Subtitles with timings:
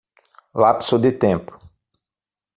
[0.61, 1.53] Lapso de tempo